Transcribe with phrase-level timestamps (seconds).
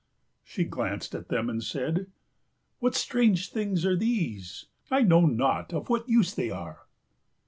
[0.43, 2.07] She glanced at them and said,
[2.79, 4.65] "What strange things are these?
[4.89, 6.87] I know not of what use they are!"